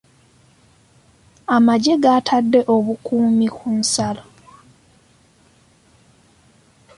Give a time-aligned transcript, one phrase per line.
[1.55, 4.23] Amagye gatadde obukuumi ku nsalo.